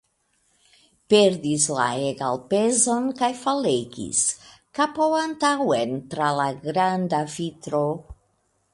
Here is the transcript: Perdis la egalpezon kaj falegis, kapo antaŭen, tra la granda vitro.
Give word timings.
Perdis 1.13 1.65
la 1.79 1.85
egalpezon 2.05 3.11
kaj 3.21 3.31
falegis, 3.43 4.25
kapo 4.81 5.13
antaŭen, 5.23 5.97
tra 6.15 6.35
la 6.43 6.51
granda 6.69 7.25
vitro. 7.39 7.89